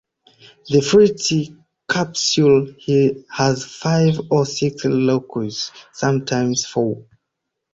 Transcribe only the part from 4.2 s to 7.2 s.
or six locules (sometimes four).